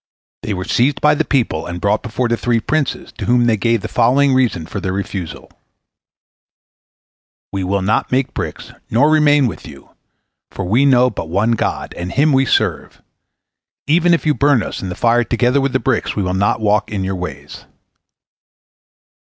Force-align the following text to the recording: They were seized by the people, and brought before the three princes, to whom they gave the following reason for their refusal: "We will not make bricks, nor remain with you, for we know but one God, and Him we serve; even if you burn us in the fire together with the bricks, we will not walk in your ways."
They 0.41 0.55
were 0.55 0.65
seized 0.65 0.99
by 0.99 1.13
the 1.13 1.23
people, 1.23 1.67
and 1.67 1.79
brought 1.79 2.01
before 2.01 2.27
the 2.27 2.35
three 2.35 2.59
princes, 2.59 3.11
to 3.19 3.25
whom 3.25 3.45
they 3.45 3.55
gave 3.55 3.81
the 3.81 3.87
following 3.87 4.33
reason 4.33 4.65
for 4.65 4.79
their 4.79 4.93
refusal: 4.93 5.51
"We 7.51 7.63
will 7.63 7.83
not 7.83 8.11
make 8.11 8.33
bricks, 8.33 8.73
nor 8.89 9.11
remain 9.11 9.45
with 9.45 9.67
you, 9.67 9.91
for 10.49 10.65
we 10.65 10.85
know 10.87 11.11
but 11.11 11.29
one 11.29 11.51
God, 11.51 11.93
and 11.95 12.11
Him 12.11 12.33
we 12.33 12.47
serve; 12.47 12.99
even 13.85 14.11
if 14.15 14.25
you 14.25 14.33
burn 14.33 14.63
us 14.63 14.81
in 14.81 14.89
the 14.89 14.95
fire 14.95 15.23
together 15.23 15.61
with 15.61 15.71
the 15.71 15.77
bricks, 15.79 16.15
we 16.15 16.23
will 16.23 16.33
not 16.33 16.61
walk 16.61 16.91
in 16.91 17.03
your 17.03 17.13
ways." 17.15 17.65